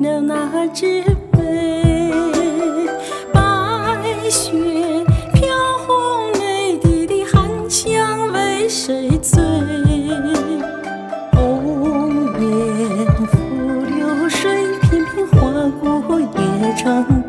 [0.00, 1.02] 了那只
[1.32, 2.12] 杯。
[3.32, 3.40] 白
[4.30, 4.52] 雪
[5.34, 5.48] 飘
[5.86, 9.40] 红，泪滴的寒香为谁醉？
[11.32, 13.36] 红颜付
[13.96, 15.40] 流水，片片划
[16.06, 16.26] 过夜
[16.76, 17.27] 窗。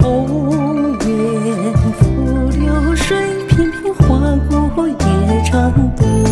[0.00, 3.16] 红颜付流水，
[3.48, 4.36] 片片花
[4.74, 4.94] 过夜
[5.50, 6.23] 长灯。